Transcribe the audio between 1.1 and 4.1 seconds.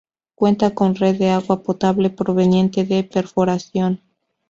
de agua potable proveniente de perforación.